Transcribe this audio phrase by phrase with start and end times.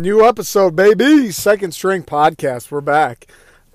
[0.00, 1.30] New episode, baby.
[1.30, 2.70] Second string podcast.
[2.70, 3.26] We're back.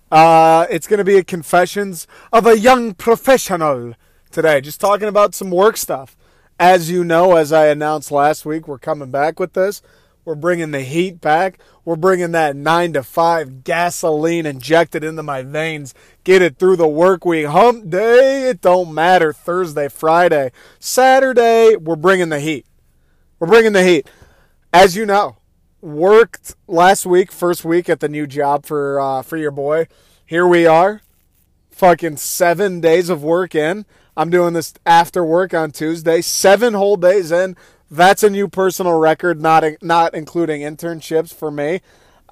[0.10, 3.94] Uh, it's going to be a confessions of a young professional
[4.32, 4.60] today.
[4.60, 6.18] Just talking about some work stuff.
[6.60, 9.84] As you know, as I announced last week, we're coming back with this.
[10.24, 11.60] We're bringing the heat back.
[11.84, 15.94] We're bringing that nine to five gasoline injected into my veins.
[16.24, 17.46] Get it through the work week.
[17.46, 19.32] Hump day, it don't matter.
[19.32, 22.66] Thursday, Friday, Saturday, we're bringing the heat.
[23.38, 24.10] We're bringing the heat.
[24.74, 25.38] As you know,
[25.86, 29.88] worked last week, first week at the new job for uh, for your boy.
[30.26, 31.02] Here we are,
[31.70, 33.86] fucking seven days of work in.
[34.18, 37.56] I'm doing this after work on Tuesday, seven whole days in.
[37.92, 41.82] That's a new personal record, not not including internships for me.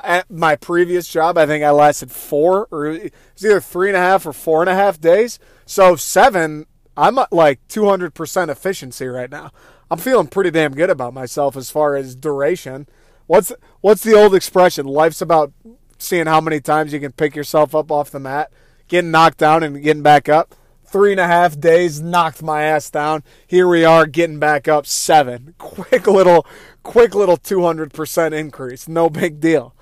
[0.03, 3.99] At my previous job, I think I lasted four or it's either three and a
[3.99, 5.37] half or four and a half days.
[5.67, 6.65] So seven,
[6.97, 9.51] I'm at like 200% efficiency right now.
[9.91, 12.87] I'm feeling pretty damn good about myself as far as duration.
[13.33, 14.85] What's what's the old expression?
[14.85, 15.53] Life's about
[15.97, 18.51] seeing how many times you can pick yourself up off the mat,
[18.87, 20.53] getting knocked down and getting back up.
[20.85, 23.23] Three and a half days knocked my ass down.
[23.47, 25.55] Here we are getting back up seven.
[25.57, 26.45] Quick little,
[26.83, 28.87] quick little 200% increase.
[28.87, 29.73] No big deal.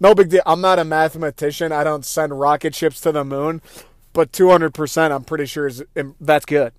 [0.00, 0.42] No big deal.
[0.44, 1.70] I'm not a mathematician.
[1.70, 3.62] I don't send rocket ships to the moon,
[4.14, 5.84] but 200% I'm pretty sure is
[6.20, 6.72] that's good.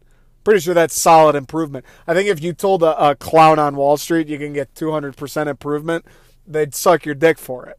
[0.48, 1.84] Pretty sure that's solid improvement.
[2.08, 5.48] I think if you told a, a clown on Wall Street you can get 200%
[5.48, 6.06] improvement,
[6.48, 7.78] they'd suck your dick for it.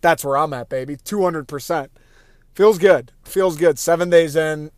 [0.00, 0.96] That's where I'm at, baby.
[0.96, 1.88] 200%.
[2.54, 3.12] Feels good.
[3.22, 3.78] Feels good.
[3.78, 4.70] Seven days in,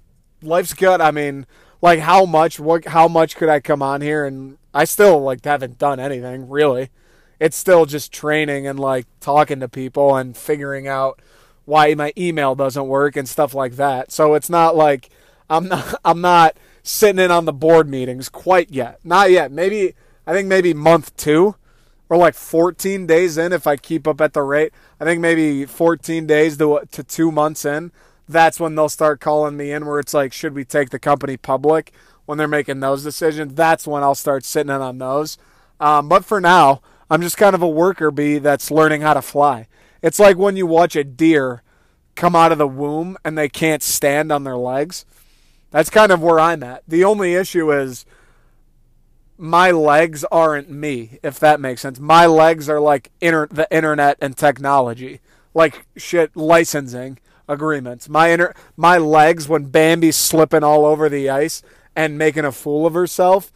[0.42, 1.00] life's good.
[1.00, 1.46] I mean,
[1.80, 2.58] like how much?
[2.58, 2.86] What?
[2.86, 6.90] How much could I come on here and I still like haven't done anything really.
[7.38, 11.22] It's still just training and like talking to people and figuring out
[11.66, 14.10] why my email doesn't work and stuff like that.
[14.10, 15.08] So it's not like
[15.50, 19.00] I'm not I'm not sitting in on the board meetings quite yet.
[19.04, 19.50] Not yet.
[19.50, 19.94] Maybe
[20.26, 21.54] I think maybe month 2
[22.10, 24.72] or like 14 days in if I keep up at the rate.
[25.00, 27.92] I think maybe 14 days to to 2 months in.
[28.28, 31.36] That's when they'll start calling me in where it's like should we take the company
[31.36, 31.92] public
[32.26, 33.54] when they're making those decisions.
[33.54, 35.38] That's when I'll start sitting in on those.
[35.80, 39.22] Um, but for now, I'm just kind of a worker bee that's learning how to
[39.22, 39.66] fly.
[40.02, 41.62] It's like when you watch a deer
[42.14, 45.06] come out of the womb and they can't stand on their legs.
[45.70, 46.82] That's kind of where I'm at.
[46.88, 48.06] The only issue is
[49.36, 52.00] my legs aren't me, if that makes sense.
[52.00, 55.20] My legs are like inter- the internet and technology,
[55.54, 58.08] like shit licensing agreements.
[58.08, 61.62] My inter- my legs when Bambi's slipping all over the ice
[61.94, 63.52] and making a fool of herself.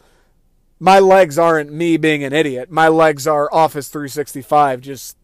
[0.79, 2.69] My legs aren't me being an idiot.
[2.69, 5.17] My legs are Office 365 just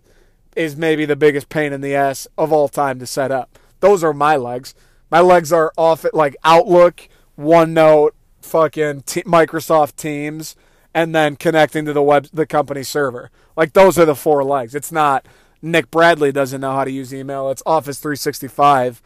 [0.56, 3.58] is maybe the biggest pain in the ass of all time to set up.
[3.80, 4.74] Those are my legs.
[5.10, 8.12] My legs are off at like Outlook, OneNote,
[8.42, 10.56] fucking Microsoft Teams,
[10.94, 13.32] and then connecting to the web the company server.
[13.56, 14.76] Like those are the four legs.
[14.76, 15.26] It's not
[15.62, 17.50] Nick Bradley doesn't know how to use email.
[17.50, 19.02] It's Office 365.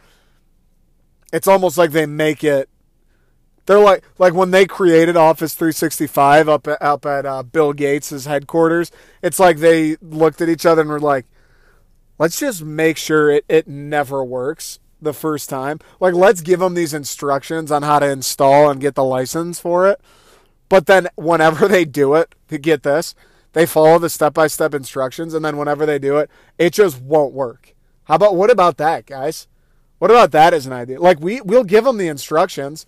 [1.32, 2.68] It's almost like they make it.
[3.66, 8.26] They're like like when they created Office 365 up at, up at uh, Bill Gates'
[8.26, 8.92] headquarters.
[9.22, 11.24] It's like they looked at each other and were like,
[12.18, 15.78] "Let's just make sure it it never works." The first time.
[16.00, 19.88] Like, let's give them these instructions on how to install and get the license for
[19.88, 20.00] it.
[20.68, 23.14] But then, whenever they do it, to get this,
[23.52, 27.00] they follow the step by step instructions, and then whenever they do it, it just
[27.00, 27.74] won't work.
[28.04, 29.46] How about what about that, guys?
[29.98, 31.00] What about that as an idea?
[31.00, 32.84] Like, we, we'll give them the instructions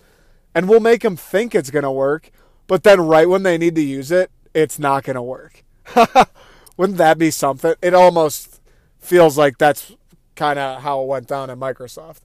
[0.53, 2.31] and we'll make them think it's going to work,
[2.67, 5.63] but then right when they need to use it, it's not going to work.
[6.77, 7.75] Wouldn't that be something?
[7.81, 8.61] It almost
[8.99, 9.95] feels like that's
[10.37, 12.19] kind of how it went down at Microsoft.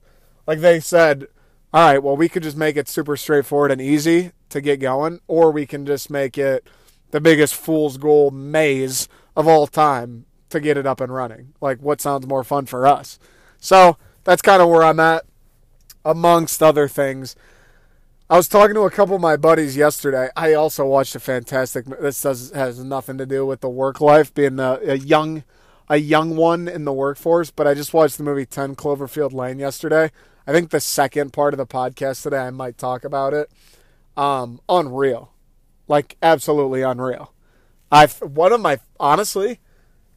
[0.47, 1.27] Like they said,
[1.73, 5.19] all right, well, we could just make it super straightforward and easy to get going,
[5.27, 6.65] or we can just make it
[7.11, 11.53] the biggest fool's gold maze of all time to get it up and running.
[11.59, 13.17] Like, what sounds more fun for us?
[13.57, 15.25] So that's kind of where I'm at,
[16.05, 17.35] amongst other things.
[18.29, 20.29] I was talking to a couple of my buddies yesterday.
[20.35, 21.85] I also watched a fantastic.
[21.85, 25.43] This does has nothing to do with the work life, being a, a young
[25.89, 29.59] a young one in the workforce, but I just watched the movie 10 Cloverfield Lane
[29.59, 30.11] yesterday.
[30.45, 33.49] I think the second part of the podcast today, I might talk about it.
[34.15, 35.31] Um, unreal.
[35.87, 37.33] Like, absolutely unreal.
[37.91, 39.59] I've, one of my honestly,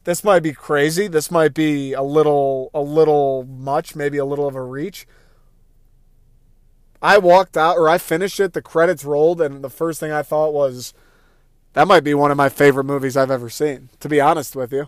[0.03, 1.07] this might be crazy.
[1.07, 5.05] This might be a little a little much, maybe a little of a reach.
[7.01, 10.23] I walked out or I finished it, the credits rolled, and the first thing I
[10.23, 10.93] thought was
[11.73, 14.71] that might be one of my favorite movies I've ever seen, to be honest with
[14.71, 14.87] you.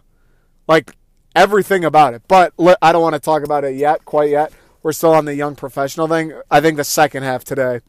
[0.69, 0.95] Like
[1.35, 2.21] everything about it.
[2.29, 4.53] But I don't want to talk about it yet, quite yet.
[4.81, 6.39] We're still on the young professional thing.
[6.49, 7.81] I think the second half today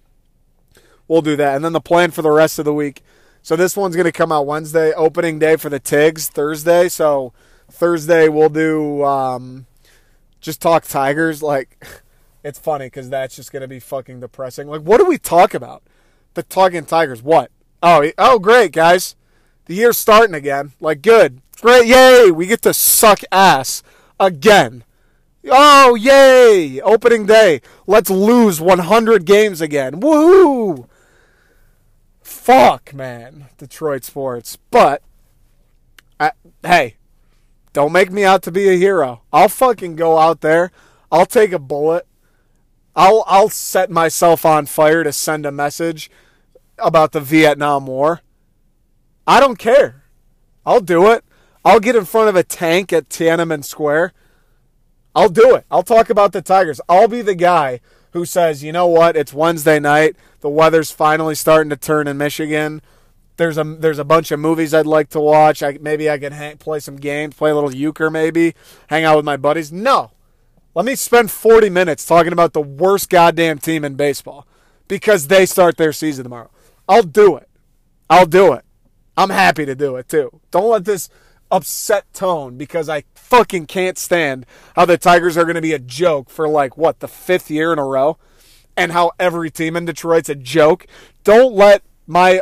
[1.11, 1.57] we'll do that.
[1.57, 3.03] And then the plan for the rest of the week
[3.43, 6.89] So this one's going to come out Wednesday, opening day for the Tigs, Thursday.
[6.89, 7.33] So
[7.71, 9.67] Thursday we'll do um,
[10.41, 11.43] just talk Tigers.
[11.43, 11.85] Like,
[12.45, 14.69] it's funny because that's just going to be fucking depressing.
[14.69, 15.83] Like, what do we talk about?
[16.35, 17.23] The talking Tigers.
[17.23, 17.51] What?
[17.83, 19.17] Oh, oh, great, guys.
[19.67, 20.73] The year's starting again.
[20.81, 21.41] Like, good.
[21.61, 21.87] Great.
[21.87, 22.31] Yay.
[22.31, 23.83] We get to suck ass
[24.19, 24.85] again.
[25.51, 26.81] Oh, yay.
[26.81, 27.61] Opening day.
[27.87, 30.01] Let's lose 100 games again.
[30.01, 30.87] Woohoo.
[32.23, 33.47] Fuck, man.
[33.59, 34.59] Detroit sports.
[34.71, 35.03] But,
[36.19, 36.97] I, hey,
[37.73, 39.23] don't make me out to be a hero.
[39.33, 40.73] I'll fucking go out there.
[41.11, 42.07] I'll take a bullet.
[42.97, 46.11] I'll I'll set myself on fire to send a message
[46.79, 48.21] about the Vietnam War.
[49.27, 50.05] I don't care.
[50.67, 51.25] I'll do it.
[51.65, 54.13] I'll get in front of a tank at Tiananmen Square.
[55.15, 55.67] I'll do it.
[55.71, 56.81] I'll talk about the Tigers.
[56.89, 57.81] I'll be the guy
[58.13, 59.17] who says, you know what?
[59.17, 60.17] It's Wednesday night.
[60.41, 62.81] The weather's finally starting to turn in Michigan.
[63.37, 65.63] There's a there's a bunch of movies I'd like to watch.
[65.63, 68.55] I, maybe I could hang, play some games, play a little euchre, maybe
[68.89, 69.73] hang out with my buddies.
[69.73, 70.13] No,
[70.75, 74.47] let me spend 40 minutes talking about the worst goddamn team in baseball
[74.89, 76.51] because they start their season tomorrow.
[76.87, 77.49] I'll do it.
[78.11, 78.65] I'll do it.
[79.17, 80.41] I'm happy to do it too.
[80.51, 81.09] Don't let this
[81.51, 85.79] upset tone because I fucking can't stand how the Tigers are going to be a
[85.79, 88.19] joke for like what the fifth year in a row
[88.77, 90.87] and how every team in Detroit's a joke.
[91.25, 92.41] Don't let my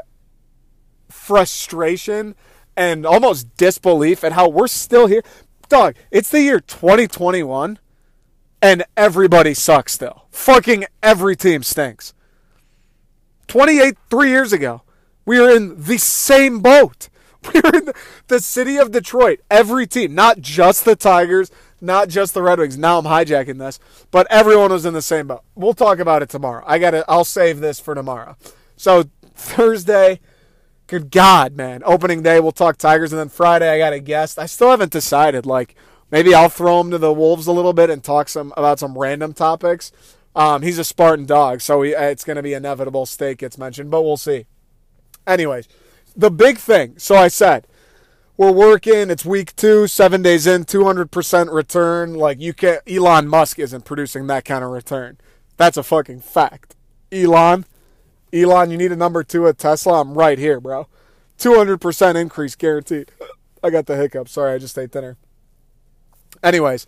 [1.08, 2.34] frustration
[2.76, 5.22] and almost disbelief at how we're still here.
[5.69, 7.78] Dog, it's the year 2021
[8.62, 10.26] and everybody sucks still.
[10.31, 12.14] Fucking every team stinks.
[13.49, 14.82] 28, three years ago,
[15.25, 17.08] we were in the same boat.
[17.44, 17.93] We were in
[18.26, 19.40] the city of Detroit.
[19.50, 21.50] Every team, not just the Tigers,
[21.81, 22.76] not just the Red Wings.
[22.76, 23.79] Now I'm hijacking this,
[24.11, 25.43] but everyone was in the same boat.
[25.55, 26.64] We'll talk about it tomorrow.
[26.67, 28.37] I got to I'll save this for tomorrow.
[28.76, 29.05] So
[29.35, 30.20] Thursday,
[30.87, 31.82] good God, man.
[31.85, 33.12] Opening day, we'll talk Tigers.
[33.12, 34.38] And then Friday, I got a guest.
[34.38, 35.46] I still haven't decided.
[35.46, 35.75] Like,
[36.11, 38.99] maybe I'll throw him to the Wolves a little bit and talk some about some
[38.99, 39.93] random topics.
[40.34, 44.02] Um, he's a Spartan dog, so it's going to be inevitable Steak gets mentioned, but
[44.02, 44.46] we'll see.
[45.26, 45.69] Anyways,
[46.19, 46.99] the big thing.
[46.99, 47.67] So I said,
[48.37, 49.09] we're working.
[49.09, 52.15] It's week two, seven days in, 200% return.
[52.15, 55.19] Like, you can't, Elon Musk isn't producing that kind of return.
[55.56, 56.75] That's a fucking fact.
[57.11, 57.65] Elon,
[58.32, 60.00] Elon, you need a number two at Tesla.
[60.00, 60.88] I'm right here, bro.
[61.38, 63.11] 200% increase guaranteed.
[63.62, 64.29] I got the hiccup.
[64.29, 65.17] Sorry, I just ate dinner.
[66.43, 66.87] Anyways,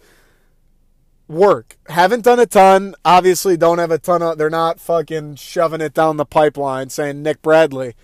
[1.26, 1.78] work.
[1.88, 2.94] Haven't done a ton.
[3.04, 4.38] Obviously, don't have a ton of.
[4.38, 7.94] They're not fucking shoving it down the pipeline saying, Nick Bradley,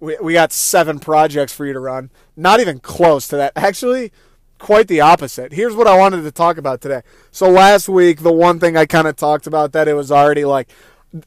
[0.00, 2.10] we, we got seven projects for you to run.
[2.36, 3.52] Not even close to that.
[3.56, 4.12] Actually,
[4.58, 5.52] quite the opposite.
[5.52, 7.02] Here's what I wanted to talk about today.
[7.30, 10.44] So, last week, the one thing I kind of talked about that it was already
[10.44, 10.70] like,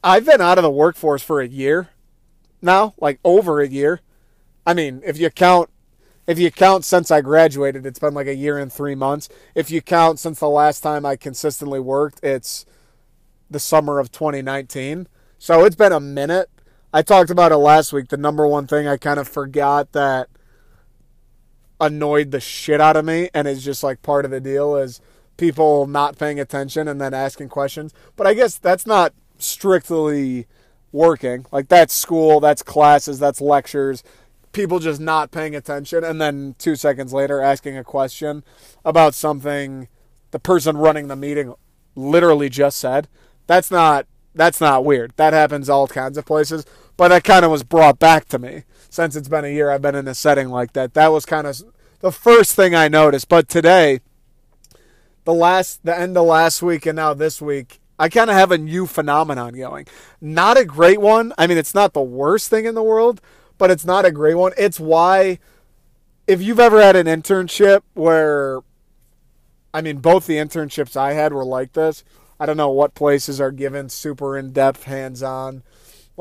[0.02, 1.90] I've been out of the workforce for a year
[2.60, 4.00] now, like over a year.
[4.66, 5.70] I mean, if you count
[6.24, 9.28] if you count since I graduated, it's been like a year and 3 months.
[9.56, 12.64] If you count since the last time I consistently worked, it's
[13.50, 15.08] the summer of 2019.
[15.38, 16.48] So it's been a minute.
[16.92, 18.08] I talked about it last week.
[18.08, 20.28] The number one thing I kind of forgot that
[21.80, 25.00] annoyed the shit out of me and is just like part of the deal is
[25.36, 27.92] people not paying attention and then asking questions.
[28.14, 30.46] But I guess that's not strictly
[30.92, 31.46] working.
[31.50, 34.04] Like that's school, that's classes, that's lectures.
[34.52, 38.44] People just not paying attention and then 2 seconds later asking a question
[38.84, 39.88] about something
[40.30, 41.54] the person running the meeting
[41.96, 43.08] literally just said.
[43.46, 45.12] That's not that's not weird.
[45.16, 46.64] That happens all kinds of places,
[46.96, 49.82] but that kind of was brought back to me since it's been a year I've
[49.82, 50.94] been in a setting like that.
[50.94, 51.62] That was kind of
[52.00, 54.00] the first thing I noticed, but today
[55.24, 58.50] the last the end of last week and now this week I kind of have
[58.50, 59.86] a new phenomenon going.
[60.20, 61.32] Not a great one.
[61.38, 63.20] I mean, it's not the worst thing in the world,
[63.58, 64.52] but it's not a great one.
[64.58, 65.38] It's why,
[66.26, 68.60] if you've ever had an internship where,
[69.72, 72.02] I mean, both the internships I had were like this.
[72.40, 75.62] I don't know what places are given super in depth, hands on,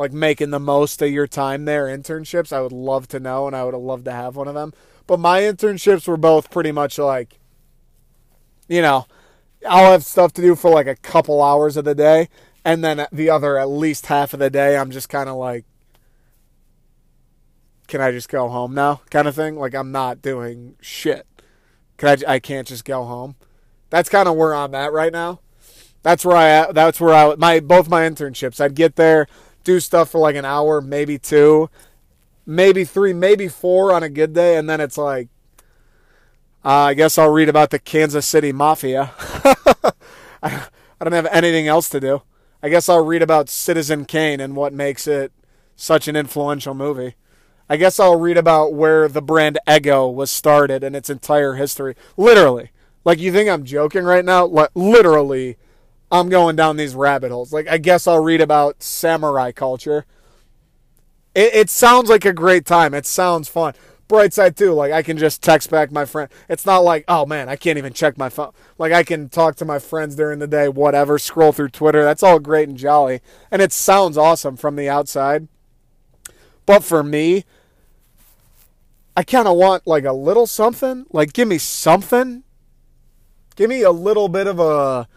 [0.01, 2.51] like making the most of your time there internships.
[2.51, 4.73] I would love to know, and I would have loved to have one of them.
[5.05, 7.39] But my internships were both pretty much like,
[8.67, 9.05] you know,
[9.69, 12.29] I'll have stuff to do for like a couple hours of the day,
[12.65, 15.65] and then the other at least half of the day, I'm just kind of like,
[17.87, 19.01] can I just go home now?
[19.11, 19.55] Kind of thing.
[19.55, 21.27] Like I'm not doing shit.
[21.97, 22.33] Can I?
[22.35, 23.35] I can't just go home.
[23.91, 25.41] That's kind of where I'm at right now.
[26.01, 26.71] That's where I.
[26.71, 27.35] That's where I.
[27.35, 28.59] My both my internships.
[28.59, 29.27] I'd get there,
[29.63, 31.69] do stuff for like an hour, maybe two,
[32.45, 35.27] maybe three, maybe four on a good day, and then it's like,
[36.63, 39.11] uh, I guess I'll read about the Kansas City Mafia.
[40.43, 40.67] I,
[40.99, 42.21] I don't have anything else to do.
[42.61, 45.31] I guess I'll read about Citizen Kane and what makes it
[45.75, 47.15] such an influential movie.
[47.67, 51.95] I guess I'll read about where the brand Lego was started and its entire history.
[52.17, 52.69] Literally.
[53.03, 54.45] Like, you think I'm joking right now?
[54.45, 55.57] Like, literally,
[56.11, 57.53] I'm going down these rabbit holes.
[57.53, 60.05] Like, I guess I'll read about samurai culture.
[61.33, 62.93] It, it sounds like a great time.
[62.93, 63.73] It sounds fun.
[64.09, 64.73] Bright side, too.
[64.73, 66.29] Like, I can just text back my friend.
[66.49, 68.51] It's not like, oh, man, I can't even check my phone.
[68.77, 72.03] Like, I can talk to my friends during the day, whatever, scroll through Twitter.
[72.03, 73.21] That's all great and jolly.
[73.49, 75.47] And it sounds awesome from the outside.
[76.65, 77.45] But for me,
[79.15, 81.05] I kind of want like a little something.
[81.11, 82.43] Like, give me something.
[83.55, 85.07] Give me a little bit of a,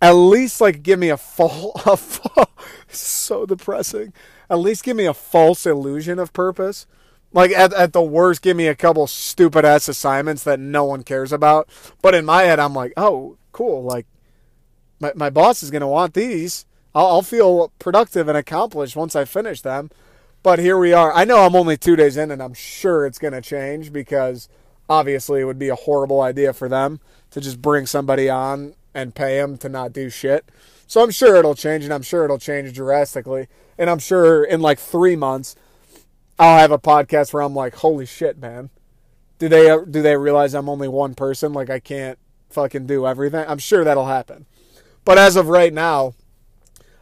[0.00, 2.46] at least like give me a full, a
[2.88, 4.12] so depressing.
[4.48, 6.86] At least give me a false illusion of purpose.
[7.32, 11.02] Like at, at the worst, give me a couple stupid ass assignments that no one
[11.02, 11.68] cares about.
[12.00, 13.82] But in my head, I'm like, oh, cool.
[13.82, 14.06] Like
[15.00, 16.64] my, my boss is going to want these.
[16.94, 19.90] I'll, I'll feel productive and accomplished once I finish them.
[20.42, 21.12] But here we are.
[21.12, 24.48] I know I'm only two days in, and I'm sure it's going to change because
[24.88, 27.00] obviously it would be a horrible idea for them
[27.32, 30.48] to just bring somebody on and pay them to not do shit.
[30.86, 33.48] So I'm sure it'll change, and I'm sure it'll change drastically.
[33.76, 35.54] And I'm sure in like three months,
[36.38, 38.70] I'll have a podcast where I'm like, "Holy shit, man!
[39.38, 41.52] Do they do they realize I'm only one person?
[41.52, 42.18] Like I can't
[42.50, 44.46] fucking do everything." I'm sure that'll happen.
[45.04, 46.14] But as of right now,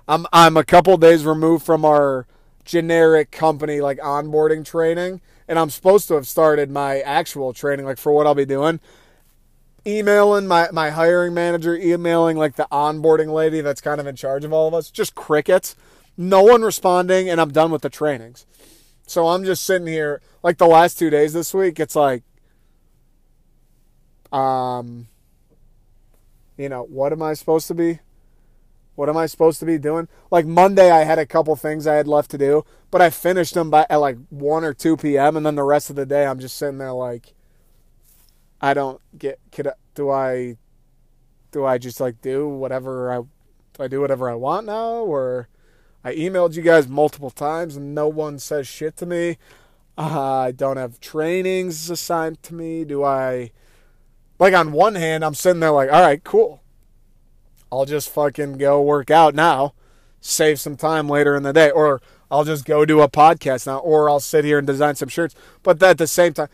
[0.09, 2.27] I'm I'm a couple days removed from our
[2.65, 7.99] generic company like onboarding training and I'm supposed to have started my actual training like
[7.99, 8.81] for what I'll be doing
[9.87, 14.45] emailing my, my hiring manager emailing like the onboarding lady that's kind of in charge
[14.45, 15.77] of all of us just crickets
[16.17, 18.47] no one responding and I'm done with the trainings
[19.07, 22.23] so I'm just sitting here like the last 2 days this week it's like
[24.33, 25.09] um
[26.57, 28.01] you know what am I supposed to be
[28.95, 30.09] what am I supposed to be doing?
[30.31, 33.55] Like Monday, I had a couple things I had left to do, but I finished
[33.55, 35.37] them by at like one or two p.m.
[35.37, 37.35] And then the rest of the day, I'm just sitting there like,
[38.61, 39.39] I don't get.
[39.53, 40.57] Could do I?
[41.51, 43.19] Do I just like do whatever I?
[43.19, 44.97] Do I do whatever I want now?
[44.97, 45.49] Or
[46.03, 49.39] I emailed you guys multiple times and no one says shit to me.
[49.97, 52.85] Uh, I don't have trainings assigned to me.
[52.85, 53.53] Do I?
[54.39, 56.61] Like on one hand, I'm sitting there like, all right, cool
[57.75, 59.75] I'll just fucking go work out now,
[60.21, 63.79] save some time later in the day, or I'll just go do a podcast now,
[63.79, 65.35] or I'll sit here and design some shirts.
[65.65, 66.49] But at the same time,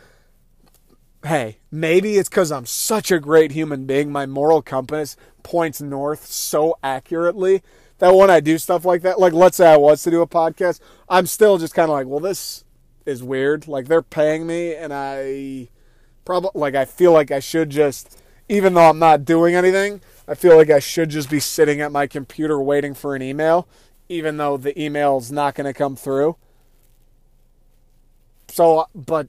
[1.25, 4.11] hey, maybe it's because I'm such a great human being.
[4.11, 7.63] My moral compass points north so accurately
[7.99, 10.27] that when I do stuff like that, like let's say I was to do a
[10.27, 12.65] podcast, I'm still just kind of like, well, this
[13.07, 13.69] is weird.
[13.69, 15.69] Like they're paying me, and I
[16.25, 20.35] probably like I feel like I should just, even though I'm not doing anything, I
[20.35, 23.69] feel like I should just be sitting at my computer waiting for an email,
[24.09, 26.37] even though the email's not going to come through.
[28.49, 29.29] So, but,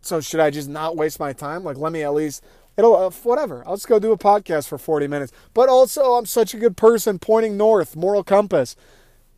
[0.00, 1.64] so should I just not waste my time?
[1.64, 2.44] Like, let me at least,
[2.76, 3.62] it'll, uh, whatever.
[3.66, 5.32] I'll just go do a podcast for 40 minutes.
[5.54, 8.76] But also, I'm such a good person pointing north, moral compass.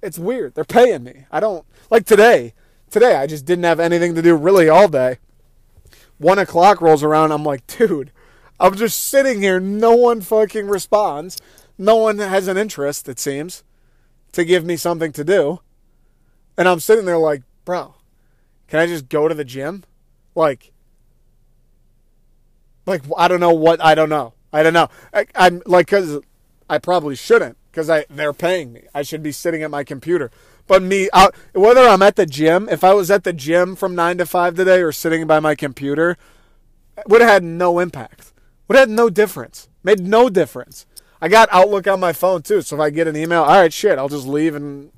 [0.03, 0.55] It's weird.
[0.55, 1.27] They're paying me.
[1.31, 2.55] I don't, like today,
[2.91, 5.19] today I just didn't have anything to do really all day.
[6.19, 7.33] One o'clock rolls around.
[7.33, 8.13] I'm like, dude,
[8.61, 9.59] I'm just sitting here.
[9.59, 11.39] No one fucking responds.
[11.77, 13.65] No one has an interest, it seems,
[14.33, 15.61] to give me something to do.
[16.57, 17.95] And I'm sitting there like, bro,
[18.69, 19.85] can I just go to the gym?
[20.35, 20.73] Like,
[22.87, 24.35] like I don't know what I don't know.
[24.53, 24.89] I don't know.
[25.15, 26.21] I, am like, cause
[26.69, 28.83] I probably shouldn't, cause I they're paying me.
[28.95, 30.31] I should be sitting at my computer.
[30.67, 33.95] But me, I, whether I'm at the gym, if I was at the gym from
[33.95, 36.17] nine to five today, or sitting by my computer,
[37.07, 38.33] would have had no impact.
[38.69, 39.69] Would have had no difference.
[39.83, 40.87] Made no difference.
[41.21, 43.73] I got Outlook on my phone too, so if I get an email, all right,
[43.73, 44.93] shit, I'll just leave and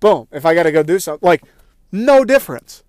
[0.00, 0.28] boom.
[0.32, 1.42] If I got to go do something, like
[1.90, 2.84] no difference.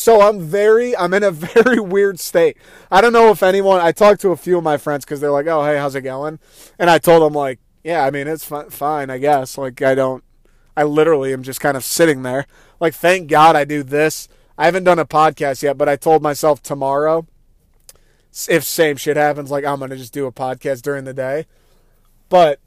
[0.00, 2.56] So I'm very, I'm in a very weird state.
[2.90, 3.80] I don't know if anyone.
[3.80, 6.02] I talked to a few of my friends because they're like, "Oh, hey, how's it
[6.02, 6.38] going?"
[6.78, 9.58] And I told them like, "Yeah, I mean, it's fine, I guess.
[9.58, 10.24] Like, I don't.
[10.76, 12.46] I literally am just kind of sitting there.
[12.80, 14.28] Like, thank God I do this.
[14.58, 17.26] I haven't done a podcast yet, but I told myself tomorrow
[18.48, 21.46] if same shit happens, like I'm gonna just do a podcast during the day.
[22.28, 22.58] But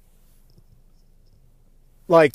[2.07, 2.33] like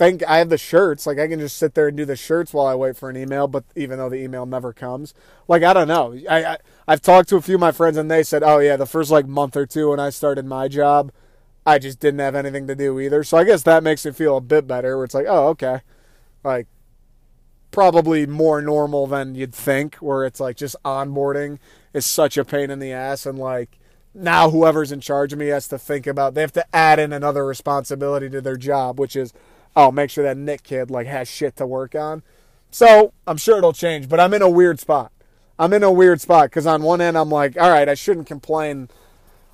[0.00, 1.06] thank I have the shirts.
[1.06, 3.18] Like I can just sit there and do the shirts while I wait for an
[3.18, 3.46] email.
[3.46, 5.12] But even though the email never comes,
[5.46, 6.18] like I don't know.
[6.28, 8.76] I, I I've talked to a few of my friends and they said, oh yeah,
[8.76, 11.12] the first like month or two when I started my job,
[11.66, 13.22] I just didn't have anything to do either.
[13.22, 14.96] So I guess that makes me feel a bit better.
[14.96, 15.82] Where it's like, oh okay,
[16.42, 16.66] like
[17.70, 19.96] probably more normal than you'd think.
[19.96, 21.58] Where it's like just onboarding
[21.92, 23.78] is such a pain in the ass and like
[24.14, 27.12] now whoever's in charge of me has to think about they have to add in
[27.12, 29.32] another responsibility to their job which is
[29.76, 32.22] oh, make sure that Nick kid like has shit to work on.
[32.70, 35.12] So I'm sure it'll change, but I'm in a weird spot.
[35.58, 38.26] I'm in a weird spot because on one end I'm like, all right, I shouldn't
[38.26, 38.88] complain.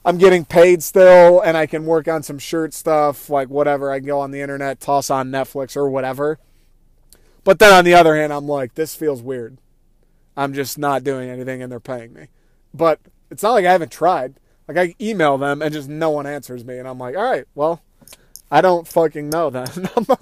[0.05, 3.91] I'm getting paid still, and I can work on some shirt stuff, like whatever.
[3.91, 6.39] I can go on the internet, toss on Netflix or whatever.
[7.43, 9.59] But then on the other hand, I'm like, this feels weird.
[10.37, 12.29] I'm just not doing anything and they're paying me.
[12.75, 14.39] But it's not like I haven't tried.
[14.69, 17.47] Like I email them and just no one answers me, and I'm like, all right,
[17.55, 17.83] well,
[18.51, 19.69] I don't fucking know then.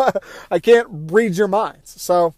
[0.51, 2.01] I can't read your minds.
[2.01, 2.35] So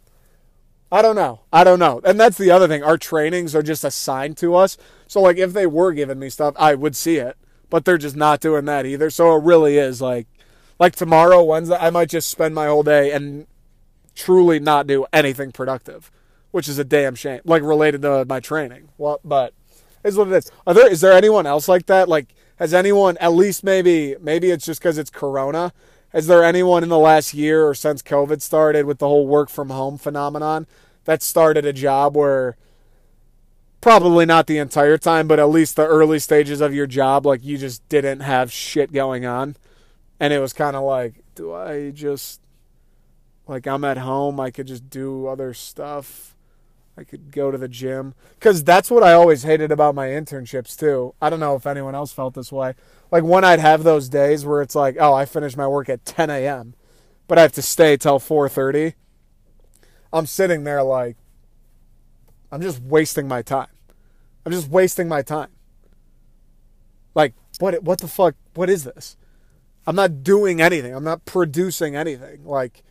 [0.90, 1.42] I don't know.
[1.52, 2.00] I don't know.
[2.04, 2.82] And that's the other thing.
[2.82, 4.76] Our trainings are just assigned to us.
[5.06, 7.36] So like if they were giving me stuff, I would see it.
[7.68, 9.10] But they're just not doing that either.
[9.10, 10.26] So it really is like
[10.78, 13.46] like tomorrow, Wednesday, I might just spend my whole day and
[14.14, 16.10] truly not do anything productive,
[16.50, 17.40] which is a damn shame.
[17.44, 18.90] Like related to my training.
[18.98, 19.54] Well, but
[20.04, 20.50] is what it is.
[20.66, 22.08] Are there is there anyone else like that?
[22.08, 25.72] Like has anyone at least maybe maybe it's just because it's Corona?
[26.12, 29.50] Is there anyone in the last year or since COVID started with the whole work
[29.50, 30.66] from home phenomenon
[31.04, 32.56] that started a job where
[33.80, 37.44] probably not the entire time, but at least the early stages of your job, like
[37.44, 39.56] you just didn't have shit going on.
[40.18, 42.40] And it was kind of like, do I just,
[43.46, 46.35] like, I'm at home, I could just do other stuff.
[46.96, 48.14] I could go to the gym.
[48.34, 51.14] Because that's what I always hated about my internships, too.
[51.20, 52.74] I don't know if anyone else felt this way.
[53.10, 56.04] Like, when I'd have those days where it's like, oh, I finish my work at
[56.04, 56.74] 10 a.m.,
[57.28, 58.94] but I have to stay till 4.30.
[60.12, 61.16] I'm sitting there like,
[62.50, 63.68] I'm just wasting my time.
[64.44, 65.50] I'm just wasting my time.
[67.14, 68.36] Like, what, what the fuck?
[68.54, 69.16] What is this?
[69.86, 70.94] I'm not doing anything.
[70.94, 72.44] I'm not producing anything.
[72.44, 72.82] Like,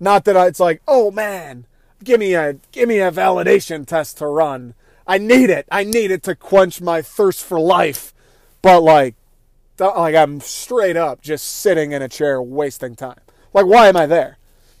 [0.00, 1.66] not that I, it's like, oh man,
[2.02, 4.74] give me a give me a validation test to run.
[5.06, 5.66] I need it.
[5.70, 8.12] I need it to quench my thirst for life.
[8.62, 9.14] But like
[9.78, 13.20] like I'm straight up just sitting in a chair wasting time.
[13.54, 14.38] Like why am I there?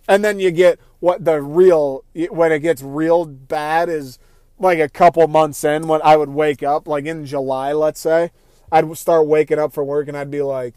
[0.08, 4.18] And then you get what the real when it gets real bad is
[4.58, 8.30] like a couple months in when I would wake up like in July, let's say,
[8.72, 10.74] I'd start waking up for work and I'd be like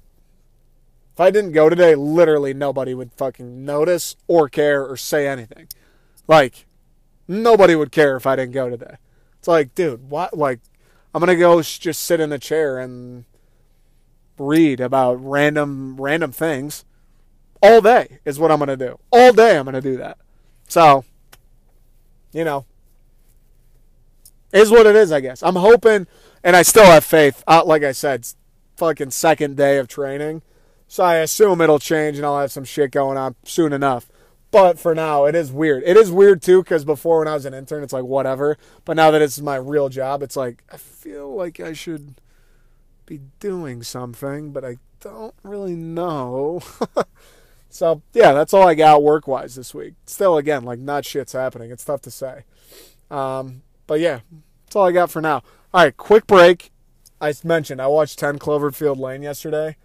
[1.14, 5.68] if I didn't go today, literally nobody would fucking notice or care or say anything.
[6.32, 6.66] Like,
[7.28, 8.96] nobody would care if I didn't go today.
[9.38, 10.38] It's like, dude, what?
[10.38, 10.62] Like,
[11.14, 13.26] I'm gonna go just sit in a chair and
[14.38, 16.86] read about random random things
[17.62, 18.98] all day is what I'm gonna do.
[19.12, 20.20] All day I'm gonna do that.
[20.70, 21.04] So,
[22.32, 22.66] you know,
[24.54, 25.12] is what it is.
[25.12, 26.08] I guess I'm hoping,
[26.46, 27.44] and I still have faith.
[27.46, 28.26] Uh, like I said,
[28.78, 30.44] fucking second day of training,
[30.88, 34.10] so I assume it'll change and I'll have some shit going on soon enough.
[34.52, 35.84] But for now, it is weird.
[35.86, 38.58] It is weird too because before when I was an intern, it's like whatever.
[38.84, 42.16] But now that it's my real job, it's like I feel like I should
[43.06, 46.62] be doing something, but I don't really know.
[47.70, 49.94] so yeah, that's all I got work wise this week.
[50.06, 51.72] Still, again, like not shit's happening.
[51.72, 52.44] It's tough to say.
[53.10, 54.20] Um, but yeah,
[54.66, 55.44] that's all I got for now.
[55.74, 56.72] All right, quick break.
[57.22, 59.78] I mentioned I watched 10 Cloverfield Lane yesterday.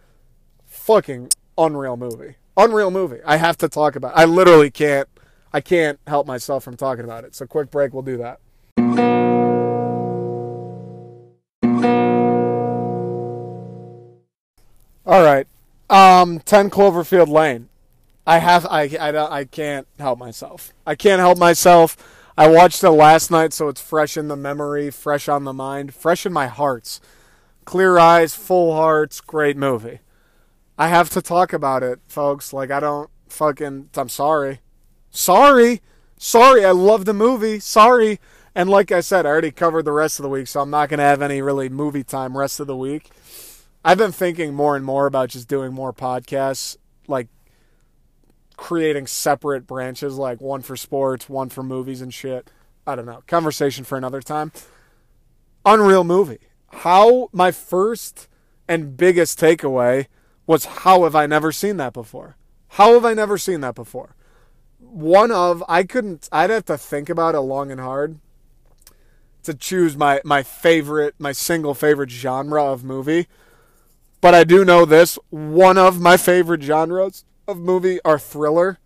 [0.64, 3.20] Fucking unreal movie unreal movie.
[3.24, 4.12] I have to talk about.
[4.12, 4.20] It.
[4.20, 5.08] I literally can't.
[5.52, 7.34] I can't help myself from talking about it.
[7.34, 7.92] So quick break.
[7.92, 8.40] We'll do that.
[15.06, 15.46] All right.
[15.88, 17.68] Um, 10 Cloverfield Lane.
[18.26, 20.72] I have I, I I can't help myself.
[20.84, 21.96] I can't help myself.
[22.36, 25.94] I watched it last night so it's fresh in the memory, fresh on the mind,
[25.94, 27.00] fresh in my hearts.
[27.64, 30.00] Clear eyes, full hearts, great movie.
[30.78, 32.52] I have to talk about it, folks.
[32.52, 34.60] Like I don't fucking I'm sorry.
[35.10, 35.80] Sorry.
[36.18, 36.64] Sorry.
[36.64, 37.58] I love the movie.
[37.60, 38.20] Sorry.
[38.54, 40.88] And like I said, I already covered the rest of the week, so I'm not
[40.88, 43.10] going to have any really movie time rest of the week.
[43.84, 47.28] I've been thinking more and more about just doing more podcasts, like
[48.56, 52.50] creating separate branches, like one for sports, one for movies and shit.
[52.86, 53.22] I don't know.
[53.26, 54.52] Conversation for another time.
[55.66, 56.38] Unreal movie.
[56.68, 58.28] How my first
[58.66, 60.06] and biggest takeaway
[60.46, 62.36] was how have I never seen that before?
[62.70, 64.14] How have I never seen that before?
[64.78, 68.18] One of I couldn't I'd have to think about it long and hard
[69.42, 73.26] to choose my my favorite my single favorite genre of movie.
[74.20, 78.78] But I do know this, one of my favorite genres of movie are thriller,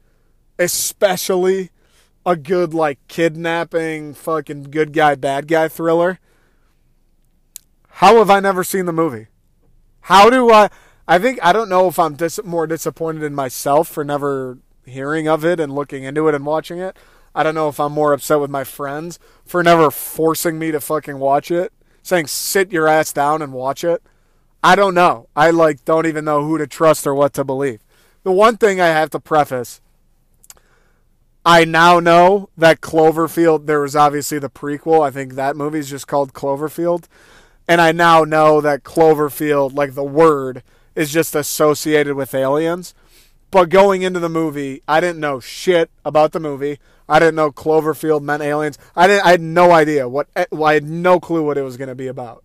[0.58, 1.70] especially
[2.26, 6.18] a good like kidnapping fucking good guy bad guy thriller.
[7.88, 9.28] How have I never seen the movie?
[10.02, 10.70] How do I
[11.10, 15.26] I think I don't know if I'm dis- more disappointed in myself for never hearing
[15.26, 16.96] of it and looking into it and watching it.
[17.34, 20.80] I don't know if I'm more upset with my friends for never forcing me to
[20.80, 21.72] fucking watch it,
[22.04, 24.04] saying sit your ass down and watch it.
[24.62, 25.28] I don't know.
[25.34, 27.80] I like don't even know who to trust or what to believe.
[28.22, 29.80] the one thing I have to preface
[31.44, 35.04] I now know that Cloverfield, there was obviously the prequel.
[35.04, 37.06] I think that movie's just called Cloverfield.
[37.66, 40.62] And I now know that Cloverfield, like the word,
[40.94, 42.94] is just associated with aliens.
[43.50, 46.78] But going into the movie, I didn't know shit about the movie.
[47.08, 48.78] I didn't know Cloverfield meant aliens.
[48.94, 49.26] I didn't.
[49.26, 50.28] I had no idea what.
[50.36, 52.44] Eh, I had no clue what it was going to be about.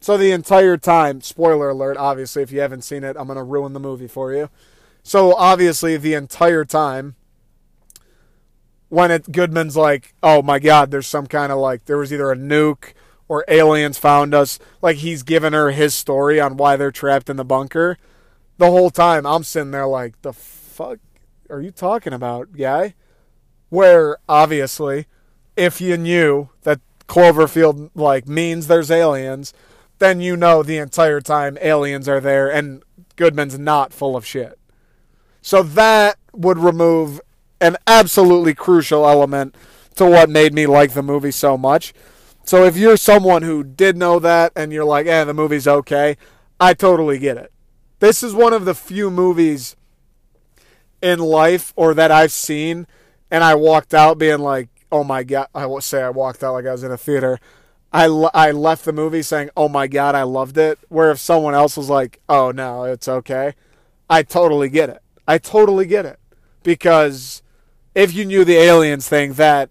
[0.00, 1.98] So the entire time, spoiler alert.
[1.98, 4.48] Obviously, if you haven't seen it, I'm going to ruin the movie for you.
[5.02, 7.16] So obviously, the entire time,
[8.88, 12.32] when it Goodman's like, "Oh my God, there's some kind of like there was either
[12.32, 12.94] a nuke
[13.28, 17.36] or aliens found us." Like he's giving her his story on why they're trapped in
[17.36, 17.98] the bunker.
[18.58, 20.98] The whole time, I'm sitting there like, "The fuck
[21.50, 22.94] are you talking about, guy?"
[23.72, 25.06] where obviously
[25.56, 29.54] if you knew that Cloverfield like means there's aliens,
[29.98, 32.82] then you know the entire time aliens are there and
[33.16, 34.58] Goodman's not full of shit.
[35.40, 37.20] So that would remove
[37.62, 39.54] an absolutely crucial element
[39.96, 41.94] to what made me like the movie so much.
[42.44, 46.16] So if you're someone who did know that and you're like, "Eh, the movie's okay,"
[46.60, 47.52] I totally get it.
[48.00, 49.76] This is one of the few movies
[51.00, 52.86] in life or that I've seen
[53.30, 56.52] and I walked out being like, "Oh my god!" I will say I walked out
[56.52, 57.40] like I was in a theater.
[57.94, 61.54] I, I left the movie saying, "Oh my god, I loved it." Where if someone
[61.54, 63.54] else was like, "Oh no, it's okay,"
[64.10, 65.00] I totally get it.
[65.26, 66.18] I totally get it
[66.62, 67.42] because
[67.94, 69.70] if you knew the aliens thing, that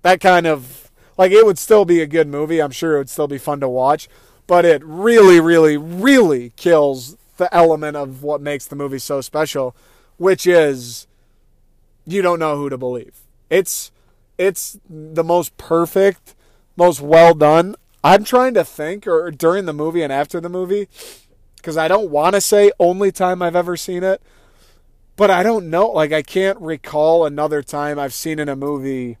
[0.00, 0.81] that kind of
[1.16, 2.60] like it would still be a good movie.
[2.60, 4.08] I'm sure it would still be fun to watch,
[4.46, 9.74] but it really, really, really kills the element of what makes the movie so special,
[10.16, 11.06] which is
[12.06, 13.20] you don't know who to believe.
[13.50, 13.90] It's
[14.38, 16.34] it's the most perfect,
[16.76, 17.76] most well done.
[18.04, 20.88] I'm trying to think or during the movie and after the movie
[21.56, 24.20] because I don't want to say only time I've ever seen it,
[25.16, 25.90] but I don't know.
[25.90, 29.18] Like I can't recall another time I've seen in a movie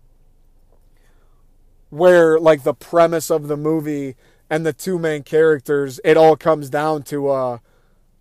[1.92, 4.16] where like the premise of the movie
[4.48, 7.58] and the two main characters it all comes down to uh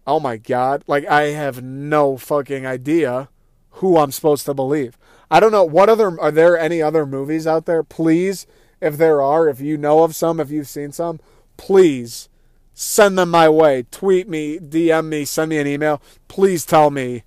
[0.05, 3.29] oh my god, like I have no fucking idea
[3.75, 4.97] who I'm supposed to believe.
[5.29, 7.81] I don't know what other are there any other movies out there?
[7.81, 8.45] Please,
[8.81, 11.21] if there are, if you know of some, if you've seen some,
[11.55, 12.27] please
[12.73, 13.85] send them my way.
[13.89, 16.01] Tweet me, DM me, send me an email.
[16.27, 17.23] Please tell me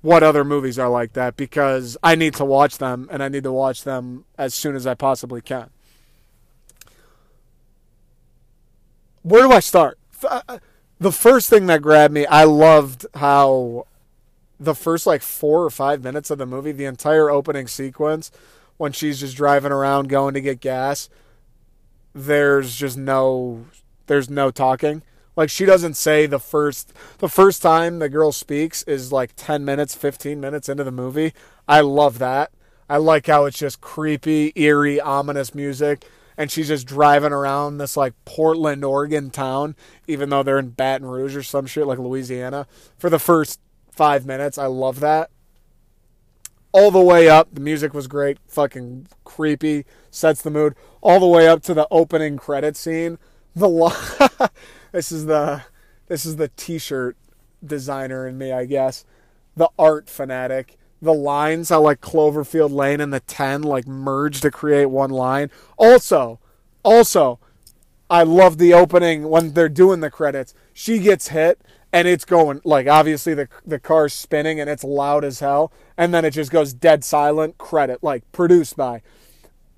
[0.00, 3.42] what other movies are like that because I need to watch them and I need
[3.42, 5.70] to watch them as soon as I possibly can.
[9.22, 9.98] Where do I start?
[10.26, 10.58] Uh,
[10.98, 13.86] the first thing that grabbed me, I loved how
[14.60, 18.30] the first like four or five minutes of the movie, the entire opening sequence,
[18.76, 21.08] when she's just driving around going to get gas,
[22.14, 23.66] there's just no
[24.06, 25.02] there's no talking.
[25.38, 29.64] Like she doesn't say the first the first time the girl speaks is like 10
[29.64, 31.32] minutes, 15 minutes into the movie.
[31.68, 32.50] I love that.
[32.90, 36.04] I like how it's just creepy, eerie, ominous music
[36.36, 39.76] and she's just driving around this like Portland, Oregon town
[40.08, 42.66] even though they're in Baton Rouge or some shit like Louisiana
[42.98, 43.60] for the first
[43.92, 44.58] five minutes.
[44.58, 45.30] I love that.
[46.72, 50.74] All the way up, the music was great, fucking creepy, sets the mood.
[51.00, 53.18] All the way up to the opening credit scene.
[53.54, 53.92] The lo-
[54.92, 55.62] this is the
[56.06, 57.16] this is the t-shirt
[57.64, 59.04] designer in me, I guess.
[59.56, 60.76] The art fanatic.
[61.00, 65.50] The lines how like Cloverfield Lane and the 10 like merge to create one line.
[65.76, 66.40] Also,
[66.82, 67.38] also
[68.10, 70.54] I love the opening when they're doing the credits.
[70.72, 71.60] She gets hit
[71.92, 76.12] and it's going like obviously the the car's spinning and it's loud as hell and
[76.12, 79.02] then it just goes dead silent credit like produced by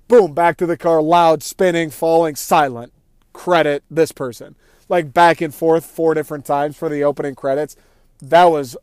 [0.07, 2.91] boom back to the car loud spinning falling silent
[3.33, 4.55] credit this person
[4.91, 7.75] like back and forth four different times for the opening credits
[8.21, 8.77] that was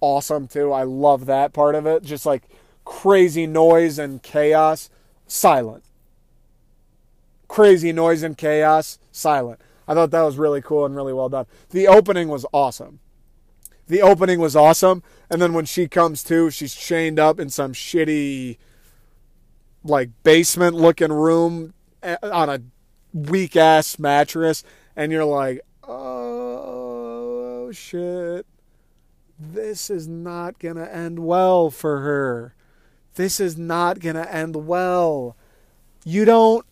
[0.00, 2.44] awesome too i love that part of it just like
[2.84, 4.88] crazy noise and chaos
[5.26, 5.84] silent
[7.48, 9.60] crazy noise and chaos silent
[9.90, 11.46] I thought that was really cool and really well done.
[11.70, 13.00] The opening was awesome.
[13.88, 15.02] The opening was awesome.
[15.28, 18.56] And then when she comes to, she's chained up in some shitty,
[19.82, 22.60] like, basement looking room eh, on a
[23.12, 24.62] weak ass mattress.
[25.00, 28.44] And you're like, oh, shit.
[29.38, 32.54] This is not to end well for her.
[33.14, 35.36] This is not to end well.
[36.04, 36.66] You don't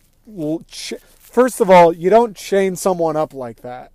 [1.01, 3.91] First of all, you don't chain someone up like that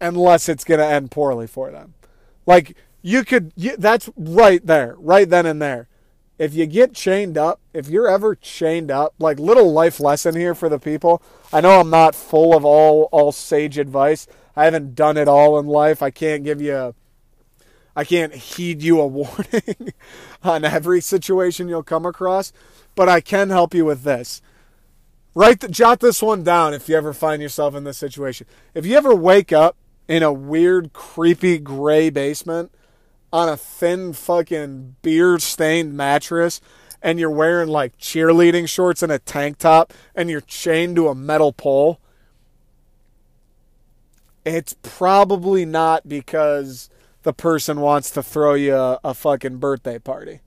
[0.00, 1.94] unless it's to end poorly for them.
[2.46, 5.86] Like you could you, that's right there, right then and there.
[6.38, 10.54] If you get chained up, if you're ever chained up, like little life lesson here
[10.54, 11.22] for the people.
[11.52, 14.26] I know I'm not full of all all sage advice.
[14.56, 16.02] I haven't done it all in life.
[16.02, 16.94] I can't give you
[17.96, 19.92] I can't heed you a warning
[20.42, 22.52] on every situation you'll come across,
[22.94, 24.42] but I can help you with this.
[25.36, 28.46] Write the, jot this one down if you ever find yourself in this situation.
[28.72, 32.72] If you ever wake up in a weird, creepy gray basement
[33.34, 36.60] on a thin fucking beer stained mattress
[37.02, 41.16] and you're wearing like cheerleading shorts and a tank top and you're chained to a
[41.16, 41.98] metal pole,
[44.44, 46.88] it's probably not because
[47.24, 50.38] the person wants to throw you a, a fucking birthday party.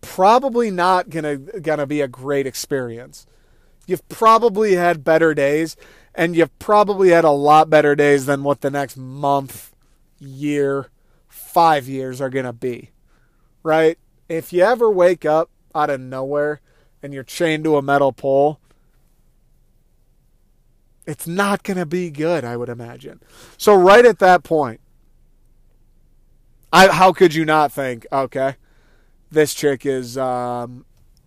[0.00, 3.26] Probably not gonna gonna be a great experience.
[3.86, 5.76] You've probably had better days,
[6.14, 9.74] and you've probably had a lot better days than what the next month,
[10.18, 10.88] year,
[11.48, 12.90] five years are gonna be.
[13.62, 13.98] Right?
[14.28, 16.60] If you ever wake up out of nowhere
[17.02, 18.60] and you're chained to a metal pole,
[21.06, 23.20] it's not going to be good, I would imagine.
[23.56, 24.80] So, right at that point,
[26.70, 28.56] I, how could you not think, okay,
[29.30, 30.84] this chick is um,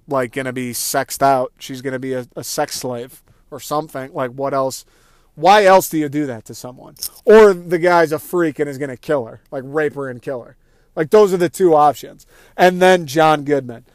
[0.08, 1.52] like going to be sexed out.
[1.58, 4.14] She's going to be a, a sex slave or something.
[4.14, 4.86] Like, what else?
[5.36, 6.96] Why else do you do that to someone?
[7.26, 10.22] Or the guy's a freak and is going to kill her, like rape her and
[10.22, 10.58] kill her.
[10.96, 12.26] Like, those are the two options.
[12.58, 13.86] And then John Goodman.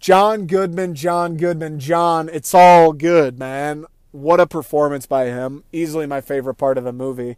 [0.00, 3.86] John Goodman, John Goodman, John, it's all good, man.
[4.10, 5.64] What a performance by him.
[5.72, 7.36] Easily my favorite part of the movie.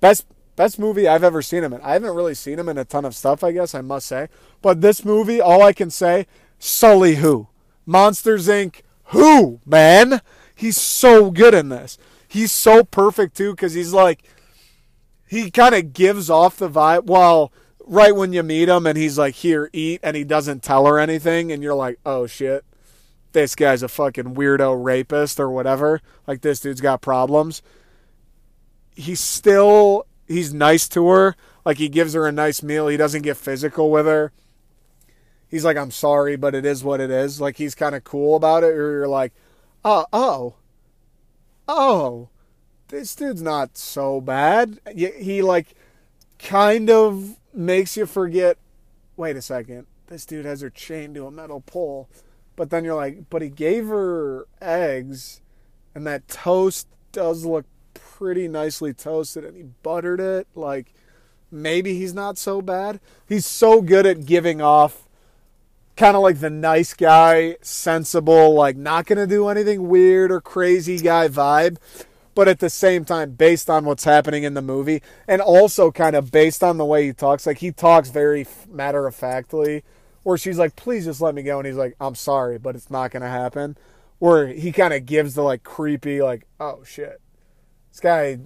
[0.00, 0.26] Best
[0.56, 1.80] best movie I've ever seen him in.
[1.82, 4.28] I haven't really seen him in a ton of stuff, I guess, I must say.
[4.62, 6.26] But this movie, all I can say,
[6.58, 7.48] Sully who?
[7.84, 8.80] Monsters Inc.
[9.06, 10.22] Who, man?
[10.54, 11.98] He's so good in this.
[12.36, 14.22] He's so perfect too, because he's like
[15.26, 17.06] he kind of gives off the vibe.
[17.06, 17.50] Well,
[17.86, 20.98] right when you meet him and he's like, here, eat, and he doesn't tell her
[20.98, 22.64] anything, and you're like, oh shit,
[23.32, 26.00] this guy's a fucking weirdo rapist or whatever.
[26.26, 27.62] Like, this dude's got problems.
[28.94, 31.36] He's still, he's nice to her.
[31.64, 32.88] Like, he gives her a nice meal.
[32.88, 34.32] He doesn't get physical with her.
[35.48, 37.40] He's like, I'm sorry, but it is what it is.
[37.40, 39.32] Like, he's kind of cool about it, or you're like,
[39.84, 40.54] uh, oh, oh,
[41.68, 42.28] oh,
[42.88, 44.80] this dude's not so bad.
[44.94, 45.74] He, like,
[46.38, 48.58] kind of makes you forget
[49.16, 52.08] wait a second, this dude has her chained to a metal pole.
[52.54, 55.40] But then you're like, but he gave her eggs,
[55.94, 60.46] and that toast does look pretty nicely toasted, and he buttered it.
[60.54, 60.94] Like,
[61.50, 63.00] maybe he's not so bad.
[63.28, 65.05] He's so good at giving off
[65.96, 70.40] kind of like the nice guy, sensible, like not going to do anything weird or
[70.40, 71.78] crazy guy vibe
[72.36, 76.14] but at the same time, based on what's happening in the movie, and also kind
[76.14, 79.82] of based on the way he talks, like he talks very matter of factly,
[80.22, 82.90] where she's like, "Please just let me go," and he's like, "I'm sorry, but it's
[82.90, 83.78] not gonna happen."
[84.18, 87.20] Where he kind of gives the like creepy, like, "Oh shit,
[87.90, 88.38] this guy."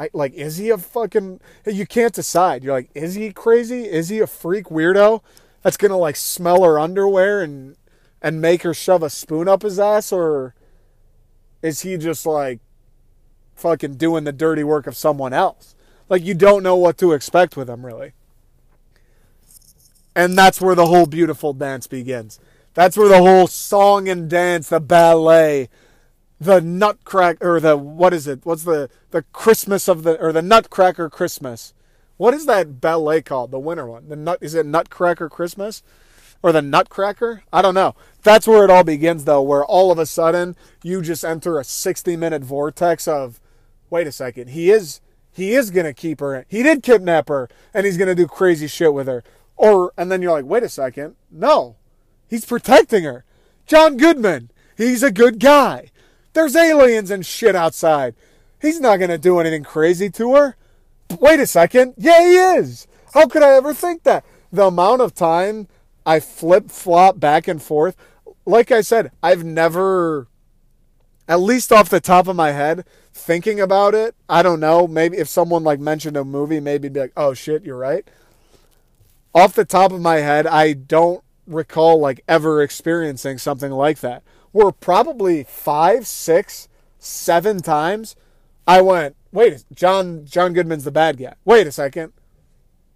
[0.00, 1.40] I, like, is he a fucking?
[1.66, 2.62] You can't decide.
[2.62, 3.82] You're like, is he crazy?
[3.84, 5.22] Is he a freak weirdo
[5.68, 7.76] that's gonna like smell her underwear and
[8.22, 10.54] and make her shove a spoon up his ass, or
[11.60, 12.60] is he just like
[13.54, 15.74] fucking doing the dirty work of someone else.
[16.08, 18.12] Like you don't know what to expect with him really.
[20.16, 22.40] And that's where the whole beautiful dance begins.
[22.72, 25.68] That's where the whole song and dance, the ballet,
[26.40, 28.40] the nutcracker or the what is it?
[28.44, 31.74] What's the the Christmas of the or the Nutcracker Christmas?
[32.18, 33.52] What is that ballet called?
[33.52, 34.08] The winter one.
[34.08, 35.82] The nut is it Nutcracker Christmas?
[36.42, 37.44] Or the Nutcracker?
[37.52, 37.94] I don't know.
[38.22, 41.64] That's where it all begins though, where all of a sudden you just enter a
[41.64, 43.40] 60 minute vortex of
[43.88, 45.00] wait a second, he is
[45.30, 46.44] he is gonna keep her.
[46.48, 49.22] He did kidnap her, and he's gonna do crazy shit with her.
[49.56, 51.76] Or and then you're like, wait a second, no,
[52.28, 53.24] he's protecting her.
[53.64, 55.92] John Goodman, he's a good guy.
[56.32, 58.16] There's aliens and shit outside.
[58.60, 60.56] He's not gonna do anything crazy to her.
[61.20, 62.86] Wait a second, yeah, he is.
[63.14, 64.24] How could I ever think that?
[64.52, 65.68] The amount of time
[66.04, 67.96] I flip flop back and forth,
[68.46, 70.28] like I said, I've never
[71.28, 74.88] at least off the top of my head, thinking about it, I don't know.
[74.88, 78.08] Maybe if someone like mentioned a movie, maybe be like, oh shit, you're right.
[79.34, 84.22] Off the top of my head, I don't recall like ever experiencing something like that.
[84.52, 86.68] Where probably five, six,
[86.98, 88.16] seven times
[88.66, 91.34] I went, wait, John John Goodman's the bad guy.
[91.44, 92.12] Wait a second.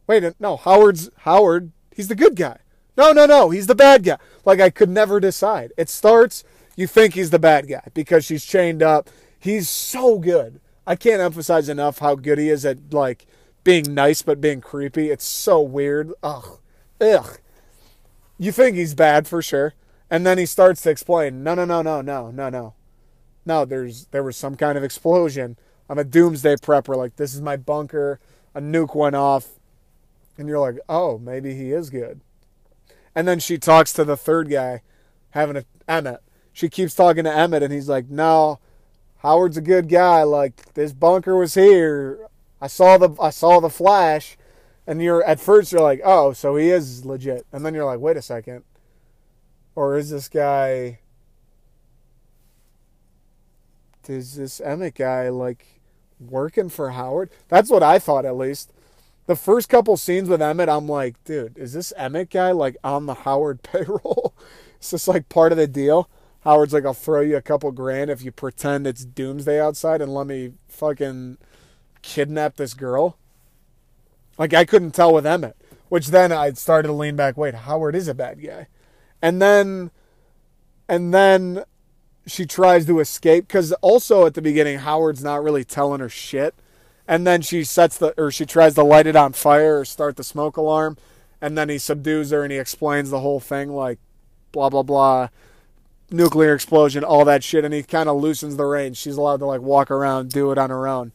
[0.07, 2.59] Wait, no, Howard's Howard, he's the good guy.
[2.97, 4.19] No, no, no, he's the bad guy.
[4.45, 5.73] Like I could never decide.
[5.77, 6.45] It starts
[6.77, 9.11] you think he's the bad guy because she's chained up.
[9.39, 10.61] He's so good.
[10.87, 13.27] I can't emphasize enough how good he is at like
[13.65, 15.11] being nice but being creepy.
[15.11, 16.13] It's so weird.
[16.23, 16.59] Ugh.
[17.01, 17.39] Ugh.
[18.39, 19.75] You think he's bad for sure.
[20.11, 22.75] And then he starts to explain, no, no, no, no, no, no, no.
[23.45, 25.57] No, there's there was some kind of explosion.
[25.93, 26.97] I'm a doomsday prepper.
[26.97, 28.19] Like this is my bunker.
[28.55, 29.51] A nuke went off.
[30.39, 32.23] And you're like, oh, maybe he is good.
[33.15, 34.81] And then she talks to the third guy,
[35.33, 36.23] having a Emmett.
[36.51, 38.59] She keeps talking to Emmett, and he's like, no,
[39.19, 40.23] Howard's a good guy.
[40.23, 42.27] Like this bunker was here.
[42.59, 44.39] I saw the I saw the flash,
[44.87, 48.01] and you're at first you're like, oh, so he is legit, and then you're like,
[48.01, 48.65] wait a second,
[49.75, 51.01] or is this guy?
[54.09, 55.82] Is this Emmett guy like
[56.31, 57.31] working for Howard?
[57.49, 58.73] That's what I thought at least.
[59.27, 63.07] The first couple scenes with Emmett, I'm like, dude, is this Emmett guy like on
[63.07, 64.35] the Howard payroll?
[64.81, 66.09] is this like part of the deal?
[66.45, 70.13] Howard's like, I'll throw you a couple grand if you pretend it's doomsday outside and
[70.13, 71.39] let me fucking
[72.03, 73.17] kidnap this girl.
[74.39, 75.57] Like, I couldn't tell with Emmett,
[75.89, 77.37] which then I started to lean back.
[77.37, 78.67] Wait, Howard is a bad guy.
[79.21, 79.93] And then,
[80.89, 81.63] and then
[82.27, 86.55] she tries to escape because also at the beginning, Howard's not really telling her shit.
[87.09, 90.17] And then she sets the, or she tries to light it on fire or start
[90.17, 90.97] the smoke alarm.
[91.41, 93.99] And then he subdues her and he explains the whole thing like,
[94.53, 95.29] blah, blah, blah
[96.13, 98.99] nuclear explosion, all that shit, and he kind of loosens the reins.
[98.99, 101.13] She's allowed to like walk around, do it on her own.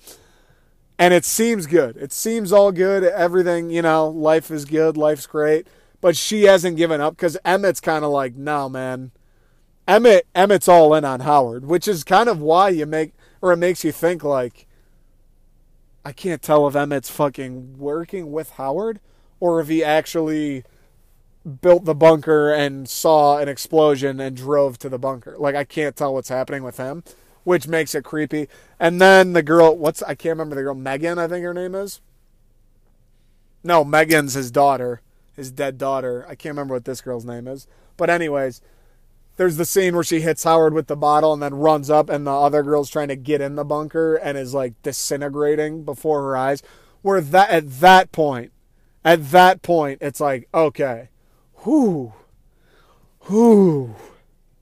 [1.00, 1.96] And it seems good.
[1.98, 3.04] It seems all good.
[3.04, 5.67] Everything, you know, life is good, life's great.
[6.02, 9.12] But she hasn't given up because Emmett's kind of like, no, man.
[9.88, 13.58] Emmett Emmett's all in on Howard, which is kind of why you make or it
[13.58, 14.67] makes you think like
[16.04, 19.00] I can't tell if Emmett's fucking working with Howard
[19.39, 20.63] or if he actually
[21.62, 25.36] built the bunker and saw an explosion and drove to the bunker.
[25.38, 27.04] Like I can't tell what's happening with him,
[27.43, 28.50] which makes it creepy.
[28.80, 31.76] And then the girl, what's I can't remember the girl Megan, I think her name
[31.76, 32.02] is.
[33.63, 35.02] No, Megan's his daughter,
[35.36, 36.26] his dead daughter.
[36.28, 37.67] I can't remember what this girl's name is.
[37.95, 38.62] But anyways,
[39.38, 42.28] there's the scene where she hits Howard with the bottle and then runs up and
[42.28, 46.36] the other girl's trying to get in the bunker and is like disintegrating before her
[46.36, 46.62] eyes.
[47.02, 48.52] Where that at that point,
[49.06, 51.10] at that point, it's like, okay
[51.67, 52.13] whoo,
[53.30, 53.95] whoo,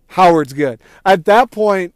[0.08, 0.80] Howard's good.
[1.06, 1.94] At that point,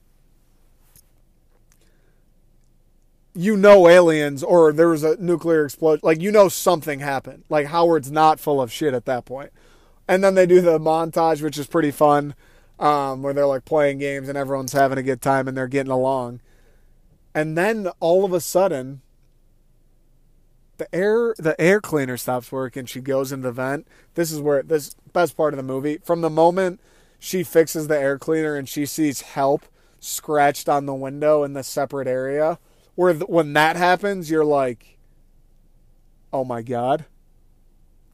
[3.34, 6.02] you know aliens or there was a nuclear explosion.
[6.04, 7.44] Like, you know something happened.
[7.50, 9.52] Like, Howard's not full of shit at that point.
[10.08, 12.34] And then they do the montage, which is pretty fun,
[12.80, 15.92] um, where they're like playing games and everyone's having a good time and they're getting
[15.92, 16.42] along.
[17.36, 19.02] And then all of a sudden,
[20.78, 22.86] the air the air cleaner stops working.
[22.86, 23.88] She goes in the vent.
[24.15, 26.00] This is where this best part of the movie.
[26.04, 26.80] From the moment
[27.20, 29.65] she fixes the air cleaner and she sees help
[30.00, 32.58] scratched on the window in the separate area,
[32.96, 34.98] where when that happens, you're like,
[36.32, 37.06] oh my god.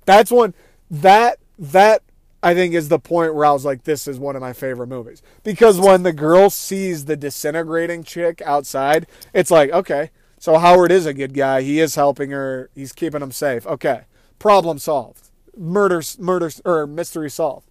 [0.06, 0.54] That's when
[0.90, 2.02] that that
[2.46, 4.88] I think is the point where I was like, this is one of my favorite
[4.88, 10.12] movies because when the girl sees the disintegrating chick outside, it's like, okay
[10.46, 11.64] so Howard is a good guy.
[11.64, 12.70] He is helping her.
[12.76, 13.66] He's keeping him safe.
[13.66, 14.02] Okay.
[14.38, 15.32] Problem solved.
[15.58, 17.68] Murder, murder, or mystery solved.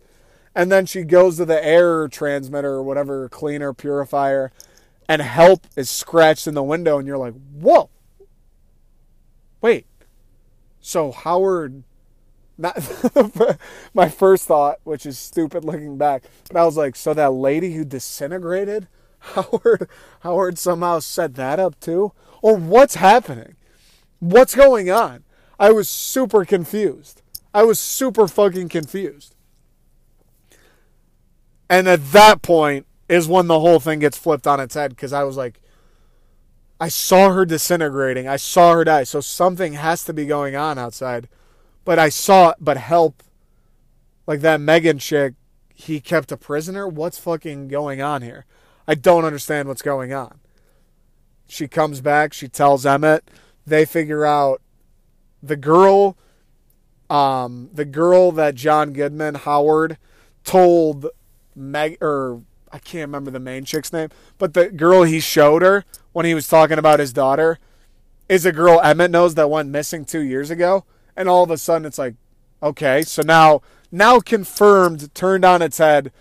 [0.57, 4.51] And then she goes to the air transmitter or whatever, cleaner, purifier,
[5.09, 6.99] and help is scratched in the window.
[6.99, 7.91] And you're like, whoa.
[9.61, 9.87] Wait.
[10.81, 11.85] So Howard.
[12.57, 12.77] Not
[13.95, 17.75] my first thought, which is stupid looking back, but I was like, so that lady
[17.75, 18.87] who disintegrated,
[19.19, 19.89] Howard,
[20.21, 22.13] Howard somehow set that up too
[22.45, 23.57] or what's happening?
[24.19, 25.25] What's going on?
[25.59, 27.23] I was super confused.
[27.55, 29.35] I was super fucking confused.
[31.71, 35.15] And at that point is when the whole thing gets flipped on its head because
[35.15, 35.59] I was like,
[36.79, 38.29] I saw her disintegrating.
[38.29, 39.05] I saw her die.
[39.05, 41.29] So something has to be going on outside.
[41.85, 43.23] But I saw, but help,
[44.27, 45.35] like that Megan chick,
[45.75, 46.89] he kept a prisoner.
[46.89, 48.47] What's fucking going on here?
[48.87, 50.41] I don't understand what's going on.
[51.47, 52.33] She comes back.
[52.33, 53.31] She tells Emmett.
[53.67, 54.63] They figure out
[55.43, 56.17] the girl,
[57.11, 59.99] um, the girl that John Goodman Howard
[60.43, 61.07] told
[61.55, 62.43] Meg or
[62.73, 66.35] I can't remember the main chick's name, but the girl he showed her when he
[66.35, 67.59] was talking about his daughter
[68.29, 70.85] is a girl Emmett knows that went missing two years ago.
[71.17, 72.15] And all of a sudden it's like,
[72.63, 76.13] okay, so now now confirmed, turned on its head.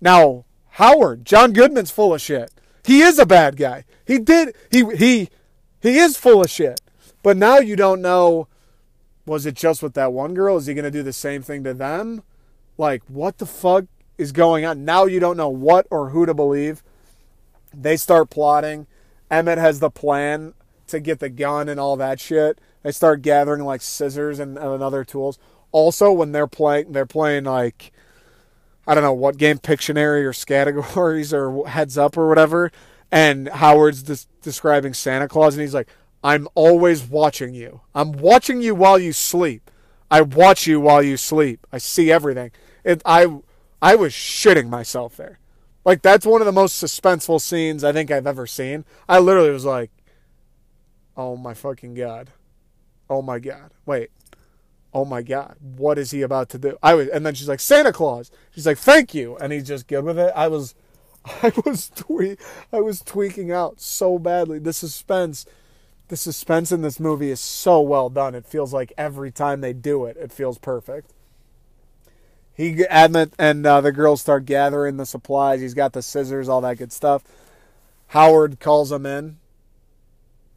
[0.00, 2.50] Now Howard, John Goodman's full of shit.
[2.84, 3.84] He is a bad guy.
[4.06, 5.28] He did he he
[5.80, 6.80] he is full of shit.
[7.22, 8.48] But now you don't know
[9.26, 10.56] was it just with that one girl?
[10.56, 12.22] Is he going to do the same thing to them?
[12.78, 13.84] Like what the fuck
[14.18, 14.84] is going on?
[14.84, 16.82] Now you don't know what or who to believe.
[17.72, 18.86] They start plotting.
[19.30, 20.54] Emmett has the plan
[20.90, 22.60] to get the gun and all that shit.
[22.82, 25.38] They start gathering like scissors and, and other tools.
[25.72, 27.92] Also, when they're playing, they're playing like
[28.86, 32.72] I don't know what game, Pictionary or categories or Heads Up or whatever.
[33.12, 35.88] And Howard's des- describing Santa Claus, and he's like,
[36.22, 37.80] "I'm always watching you.
[37.94, 39.70] I'm watching you while you sleep.
[40.10, 41.66] I watch you while you sleep.
[41.72, 42.50] I see everything.
[42.84, 43.40] It, I,
[43.80, 45.38] I was shitting myself there.
[45.84, 48.84] Like that's one of the most suspenseful scenes I think I've ever seen.
[49.08, 49.90] I literally was like,
[51.20, 52.30] "Oh my fucking god,
[53.08, 54.10] oh my god, wait,
[54.94, 57.60] oh my god, what is he about to do?" I was, and then she's like,
[57.60, 60.32] "Santa Claus." She's like, "Thank you," and he's just good with it.
[60.34, 60.74] I was,
[61.42, 61.90] I was
[62.72, 64.58] I was tweaking out so badly.
[64.58, 65.44] The suspense,
[66.08, 68.34] the suspense in this movie is so well done.
[68.34, 71.12] It feels like every time they do it, it feels perfect
[72.60, 75.62] he and uh, the girls start gathering the supplies.
[75.62, 77.24] He's got the scissors, all that good stuff.
[78.08, 79.38] Howard calls him in.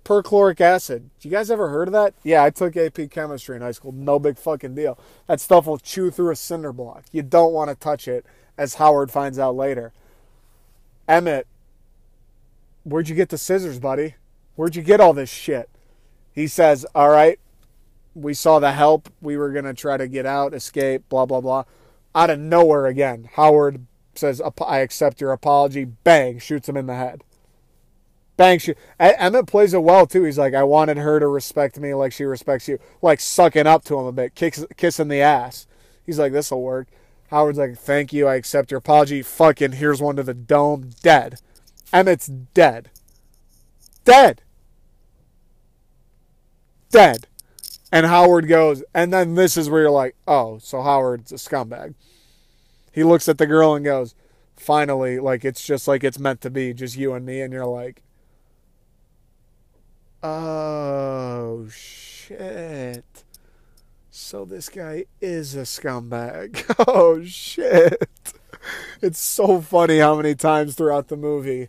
[0.03, 1.09] Perchloric acid.
[1.21, 2.13] You guys ever heard of that?
[2.23, 3.91] Yeah, I took AP chemistry in high school.
[3.91, 4.97] No big fucking deal.
[5.27, 7.05] That stuff will chew through a cinder block.
[7.11, 8.25] You don't want to touch it,
[8.57, 9.93] as Howard finds out later.
[11.07, 11.47] Emmett,
[12.83, 14.15] where'd you get the scissors, buddy?
[14.55, 15.69] Where'd you get all this shit?
[16.33, 17.39] He says, All right,
[18.13, 19.09] we saw the help.
[19.21, 21.63] We were going to try to get out, escape, blah, blah, blah
[22.15, 23.85] out of nowhere again, Howard
[24.15, 25.85] says, I accept your apology.
[25.85, 27.23] Bang, shoots him in the head.
[28.35, 28.77] Bang, shoot.
[28.99, 30.23] Emmett plays it well, too.
[30.23, 32.79] He's like, I wanted her to respect me like she respects you.
[33.01, 35.67] Like, sucking up to him a bit, kicks, kissing the ass.
[36.05, 36.87] He's like, this'll work.
[37.29, 39.21] Howard's like, thank you, I accept your apology.
[39.21, 40.91] Fucking, here's one to the dome.
[41.01, 41.39] Dead.
[41.91, 42.89] Emmett's dead.
[44.03, 44.41] Dead.
[46.89, 47.27] Dead.
[47.91, 51.93] And Howard goes, and then this is where you're like, oh, so Howard's a scumbag.
[52.91, 54.15] He looks at the girl and goes,
[54.55, 57.41] finally, like it's just like it's meant to be, just you and me.
[57.41, 58.01] And you're like,
[60.23, 63.23] oh, shit.
[64.09, 66.63] So this guy is a scumbag.
[66.87, 68.09] oh, shit.
[69.01, 71.67] It's so funny how many times throughout the movie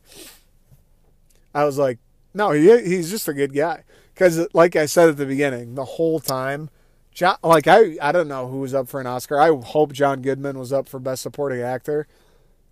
[1.55, 1.99] I was like,
[2.35, 3.85] no, he, he's just a good guy.
[4.13, 6.69] Because, like I said at the beginning, the whole time,
[7.13, 9.41] John, like I, I don't know who was up for an Oscar.
[9.41, 12.09] I hope John Goodman was up for Best Supporting Actor,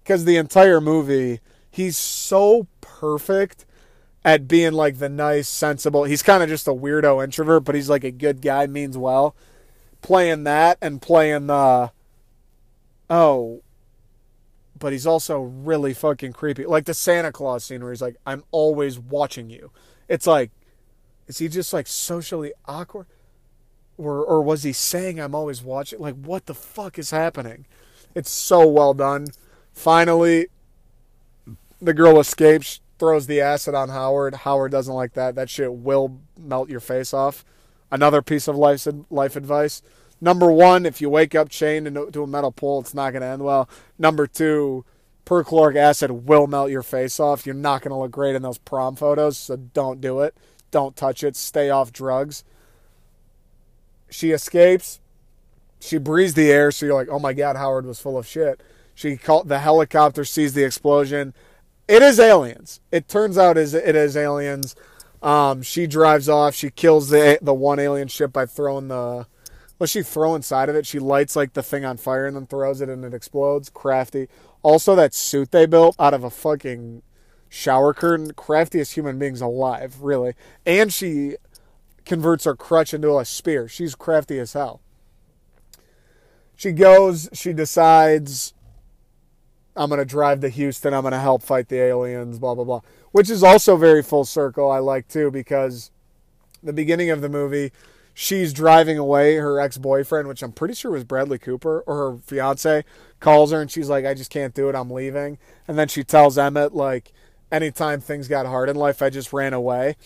[0.02, 3.64] because the entire movie, he's so perfect
[4.24, 6.04] at being like the nice, sensible.
[6.04, 9.34] He's kind of just a weirdo introvert, but he's like a good guy, means well.
[10.00, 11.92] Playing that and playing the,
[13.08, 13.62] oh,
[14.78, 16.66] but he's also really fucking creepy.
[16.66, 19.70] Like the Santa Claus scene where he's like, "I'm always watching you."
[20.08, 20.50] It's like
[21.32, 23.06] is he just like socially awkward?
[23.96, 25.98] Or, or was he saying I'm always watching?
[25.98, 27.64] Like, what the fuck is happening?
[28.14, 29.28] It's so well done.
[29.72, 30.48] Finally,
[31.80, 34.32] the girl escapes, throws the acid on Howard.
[34.32, 35.34] Howard doesn't like that.
[35.34, 37.44] That shit will melt your face off.
[37.90, 39.82] Another piece of life, life advice.
[40.20, 43.26] Number one, if you wake up chained to a metal pole, it's not going to
[43.26, 43.68] end well.
[43.98, 44.84] Number two,
[45.26, 47.44] perchloric acid will melt your face off.
[47.44, 50.36] You're not going to look great in those prom photos, so don't do it.
[50.70, 51.34] Don't touch it.
[51.34, 52.44] Stay off drugs.
[54.10, 55.00] She escapes.
[55.80, 58.62] She breathes the air, so you're like, oh my God, Howard was full of shit.
[58.94, 61.34] She called the helicopter, sees the explosion.
[61.88, 62.80] It is aliens.
[62.90, 64.74] It turns out is it is aliens.
[65.22, 66.54] Um, she drives off.
[66.54, 69.26] She kills the the one alien ship by throwing the.
[69.78, 70.86] What she throw inside of it?
[70.86, 73.68] She lights like the thing on fire and then throws it and it explodes.
[73.68, 74.28] Crafty.
[74.62, 77.02] Also, that suit they built out of a fucking
[77.48, 80.34] shower curtain, craftiest human beings alive, really.
[80.64, 81.36] And she
[82.04, 83.68] converts her crutch into a spear.
[83.68, 84.80] She's crafty as hell.
[86.56, 88.54] She goes, she decides,
[89.76, 92.64] I'm going to drive to Houston, I'm going to help fight the aliens, blah, blah,
[92.64, 92.80] blah.
[93.12, 95.90] Which is also very full circle, I like too, because
[96.62, 97.72] the beginning of the movie,
[98.14, 102.84] she's driving away her ex-boyfriend which i'm pretty sure was bradley cooper or her fiance
[103.20, 106.04] calls her and she's like i just can't do it i'm leaving and then she
[106.04, 107.10] tells emmett like
[107.52, 109.96] anytime things got hard in life, I just ran away.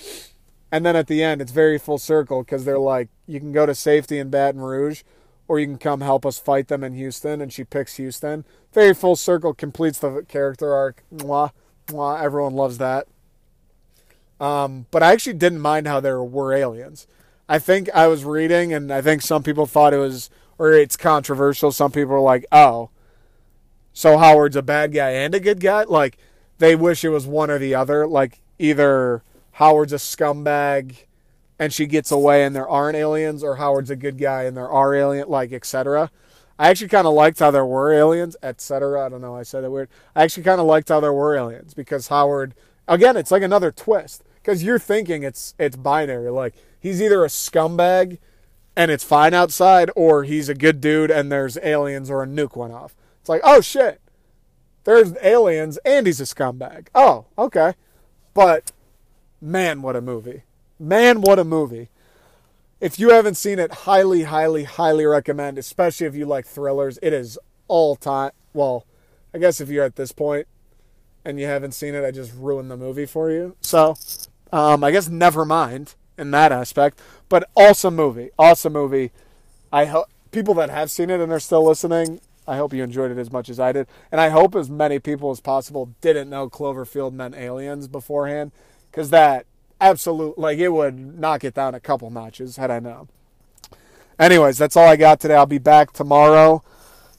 [0.73, 3.65] And then at the end, it's very full circle because they're like, you can go
[3.65, 5.05] to safety in Baton Rouge
[5.49, 7.41] or you can come help us fight them in Houston.
[7.41, 8.45] And she picks Houston.
[8.73, 11.03] Very full circle, completes the character arc.
[11.15, 11.51] Mwah,
[11.87, 12.23] mwah.
[12.23, 13.07] Everyone loves that.
[14.39, 17.07] Um, but I actually didn't mind how there were aliens.
[17.49, 20.97] I think I was reading, and I think some people thought it was, or it's
[20.97, 21.73] controversial.
[21.73, 22.91] Some people are like, oh,
[23.93, 25.85] so Howard's a bad guy and a good guy?
[25.85, 26.19] Like,
[26.59, 28.07] they wish it was one or the other.
[28.07, 29.23] Like either
[29.53, 31.05] Howard's a scumbag
[31.59, 34.69] and she gets away and there aren't aliens, or Howard's a good guy and there
[34.69, 36.11] are alien, like etc.
[36.59, 39.05] I actually kind of liked how there were aliens, etc.
[39.05, 39.89] I don't know, I said it weird.
[40.15, 42.55] I actually kind of liked how there were aliens because Howard,
[42.89, 46.31] again, it's like another twist because you're thinking it's it's binary.
[46.31, 48.19] Like he's either a scumbag
[48.75, 52.57] and it's fine outside, or he's a good dude and there's aliens or a nuke
[52.57, 52.95] went off.
[53.21, 54.01] It's like, oh shit,
[54.85, 56.89] there's aliens and he's a scumbag.
[56.95, 57.75] Oh, okay.
[58.35, 58.73] But
[59.41, 60.43] man, what a movie.
[60.79, 61.89] Man, what a movie.
[62.81, 66.99] if you haven't seen it, highly, highly, highly recommend, especially if you like thrillers.
[67.03, 68.33] It is all time.
[68.53, 68.85] Well,
[69.33, 70.47] I guess if you're at this point
[71.25, 73.57] and you haven't seen it, I just ruined the movie for you.
[73.63, 73.97] So,
[74.53, 77.01] um, I guess never mind in that aspect.
[77.29, 78.31] But awesome movie.
[78.39, 79.11] Awesome movie.
[79.73, 83.11] I hope people that have seen it and are still listening, I hope you enjoyed
[83.11, 83.87] it as much as I did.
[84.13, 88.53] And I hope as many people as possible didn't know Cloverfield meant aliens beforehand.
[88.91, 89.47] Because that
[89.81, 93.09] absolute like it would knock it down a couple notches had I known.
[94.19, 95.35] Anyways, that's all I got today.
[95.35, 96.63] I'll be back tomorrow.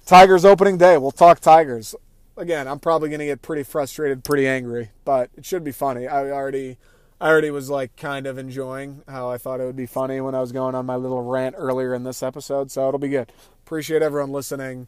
[0.05, 0.97] Tigers opening day.
[0.97, 1.93] We'll talk Tigers.
[2.35, 6.07] Again, I'm probably going to get pretty frustrated, pretty angry, but it should be funny.
[6.07, 6.77] I already
[7.19, 10.35] I already was like kind of enjoying how I thought it would be funny when
[10.35, 13.31] I was going on my little rant earlier in this episode, so it'll be good.
[13.65, 14.87] Appreciate everyone listening.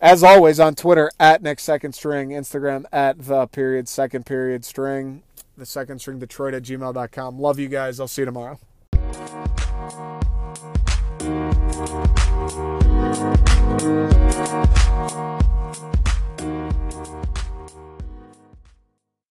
[0.00, 5.22] As always, on Twitter at Nick Second String, Instagram at the period second period string
[5.60, 7.38] the second string Detroit at gmail.com.
[7.38, 8.00] Love you guys.
[8.00, 8.58] I'll see you tomorrow.